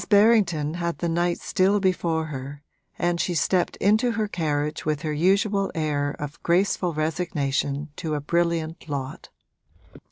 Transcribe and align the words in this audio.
Berrington 0.09 0.73
had 0.73 0.97
the 0.97 1.07
night 1.07 1.39
still 1.39 1.79
before 1.79 2.25
her, 2.25 2.63
and 2.97 3.21
she 3.21 3.35
stepped 3.35 3.75
into 3.75 4.13
her 4.13 4.27
carriage 4.27 4.83
with 4.83 5.03
her 5.03 5.13
usual 5.13 5.71
air 5.75 6.15
of 6.17 6.41
graceful 6.41 6.91
resignation 6.95 7.89
to 7.97 8.15
a 8.15 8.19
brilliant 8.19 8.89
lot. 8.89 9.29